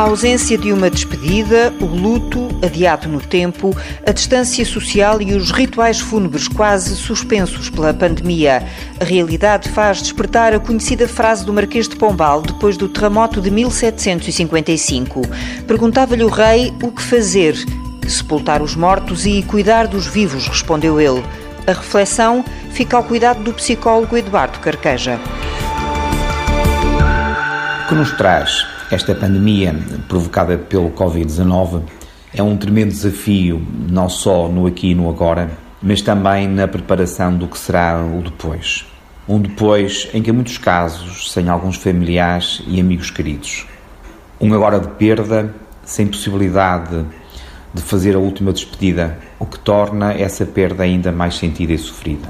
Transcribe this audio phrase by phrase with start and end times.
[0.00, 3.76] A ausência de uma despedida, o luto adiado no tempo,
[4.06, 8.66] a distância social e os rituais fúnebres quase suspensos pela pandemia.
[8.98, 13.50] A realidade faz despertar a conhecida frase do Marquês de Pombal depois do terremoto de
[13.50, 15.20] 1755.
[15.66, 17.54] Perguntava-lhe o rei o que fazer.
[18.08, 21.22] Sepultar os mortos e cuidar dos vivos, respondeu ele.
[21.66, 25.20] A reflexão fica ao cuidado do psicólogo Eduardo Carqueja.
[27.84, 29.72] O que nos traz esta pandemia
[30.08, 31.82] provocada pelo Covid-19
[32.34, 35.48] é um tremendo desafio, não só no aqui e no agora,
[35.80, 38.84] mas também na preparação do que será o depois.
[39.28, 43.64] Um depois em que, em muitos casos, sem alguns familiares e amigos queridos.
[44.40, 47.04] Um agora de perda, sem possibilidade
[47.72, 52.28] de fazer a última despedida, o que torna essa perda ainda mais sentida e sofrida.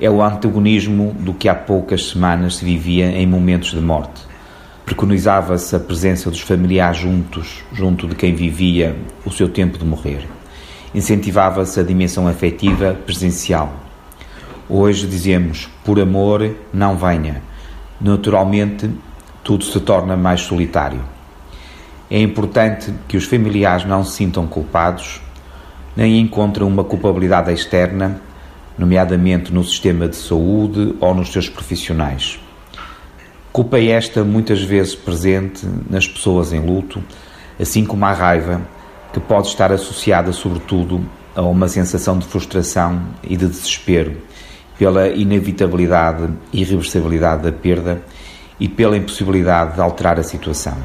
[0.00, 4.31] É o antagonismo do que há poucas semanas se vivia em momentos de morte
[4.84, 10.26] Preconizava-se a presença dos familiares juntos, junto de quem vivia o seu tempo de morrer.
[10.94, 13.72] Incentivava-se a dimensão afetiva presencial.
[14.68, 17.42] Hoje dizemos, por amor, não venha.
[18.00, 18.90] Naturalmente,
[19.44, 21.00] tudo se torna mais solitário.
[22.10, 25.20] É importante que os familiares não se sintam culpados,
[25.96, 28.20] nem encontrem uma culpabilidade externa,
[28.76, 32.41] nomeadamente no sistema de saúde ou nos seus profissionais.
[33.52, 37.04] Culpa é esta muitas vezes presente nas pessoas em luto,
[37.60, 38.62] assim como a raiva,
[39.12, 44.16] que pode estar associada, sobretudo, a uma sensação de frustração e de desespero
[44.78, 48.02] pela inevitabilidade e irreversibilidade da perda
[48.58, 50.78] e pela impossibilidade de alterar a situação.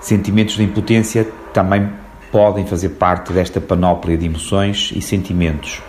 [0.00, 1.90] Sentimentos de impotência também
[2.30, 5.82] podem fazer parte desta panóplia de emoções e sentimentos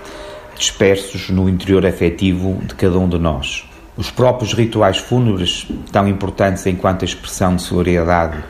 [0.57, 3.68] dispersos no interior afetivo de cada um de nós.
[3.99, 8.41] Os próprios rituais fúnebres, tão importantes enquanto expressão de solidariedade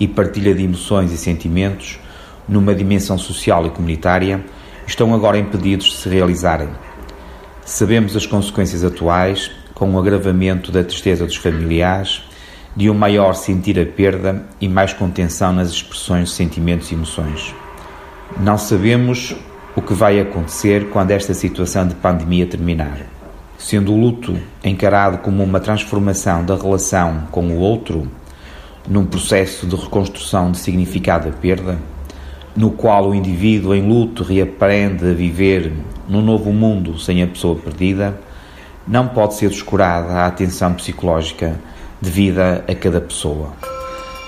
[0.00, 2.00] e partilha de emoções e sentimentos,
[2.48, 4.42] numa dimensão social e comunitária,
[4.86, 6.70] estão agora impedidos de se realizarem.
[7.62, 12.22] Sabemos as consequências atuais, com o agravamento da tristeza dos familiares,
[12.74, 17.54] de um maior sentir a perda e mais contenção nas expressões de sentimentos e emoções.
[18.40, 19.36] Não sabemos
[19.76, 23.14] o que vai acontecer quando esta situação de pandemia terminar
[23.66, 28.08] sendo o luto encarado como uma transformação da relação com o outro,
[28.88, 31.76] num processo de reconstrução de significado da perda,
[32.54, 35.72] no qual o indivíduo em luto reaprende a viver
[36.08, 38.16] num novo mundo sem a pessoa perdida,
[38.86, 41.58] não pode ser descurada a atenção psicológica
[42.00, 43.48] devida a cada pessoa,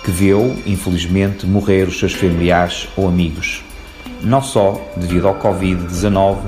[0.05, 3.63] que viu, infelizmente, morrer os seus familiares ou amigos,
[4.21, 6.39] não só devido ao Covid-19,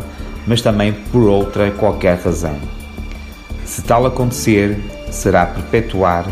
[0.45, 2.80] mas também por outra qualquer razão.
[3.71, 4.77] Se tal acontecer,
[5.13, 6.27] será perpetuar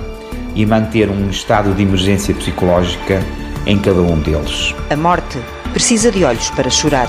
[0.56, 3.22] e manter um estado de emergência psicológica
[3.64, 4.74] em cada um deles.
[4.90, 5.38] A morte
[5.72, 7.08] precisa de olhos para chorar.